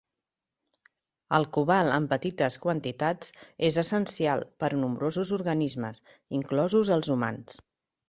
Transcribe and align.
El 1.37 1.45
cobalt 1.57 1.93
en 1.97 2.07
petites 2.13 2.57
quantitats 2.65 3.31
és 3.69 3.79
essencial 3.85 4.45
per 4.65 4.73
a 4.75 4.83
nombrosos 4.83 5.37
organismes, 5.41 6.05
inclosos 6.43 6.95
els 6.99 7.17
humans. 7.21 7.65